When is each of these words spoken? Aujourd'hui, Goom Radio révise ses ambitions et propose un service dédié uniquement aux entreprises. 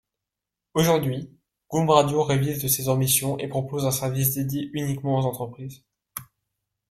Aujourd'hui, 0.73 1.29
Goom 1.69 1.87
Radio 1.91 2.23
révise 2.23 2.65
ses 2.67 2.89
ambitions 2.89 3.37
et 3.37 3.47
propose 3.47 3.85
un 3.85 3.91
service 3.91 4.33
dédié 4.33 4.71
uniquement 4.73 5.19
aux 5.19 5.25
entreprises. 5.27 5.83